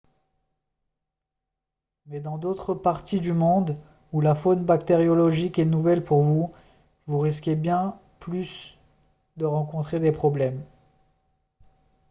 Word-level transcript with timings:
mais 2.07 2.19
dans 2.19 2.39
d'autres 2.39 2.73
parties 2.73 3.19
du 3.19 3.33
monde 3.33 3.77
où 4.13 4.19
la 4.19 4.33
faune 4.33 4.65
bactériologique 4.65 5.59
est 5.59 5.65
nouvelle 5.65 6.03
pour 6.03 6.23
vous 6.23 6.51
vous 7.05 7.19
risquez 7.19 7.55
bien 7.55 7.99
plus 8.19 8.79
de 9.37 9.45
rencontrer 9.45 9.99
des 9.99 10.11
problèmes 10.11 10.65